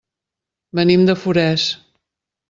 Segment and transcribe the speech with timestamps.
[0.79, 1.67] Venim de Forès.